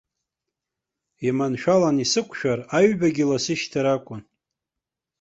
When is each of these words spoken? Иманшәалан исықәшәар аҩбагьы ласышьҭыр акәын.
Иманшәалан 1.27 1.97
исықәшәар 2.03 2.59
аҩбагьы 2.77 3.25
ласышьҭыр 3.29 3.85
акәын. 3.95 4.21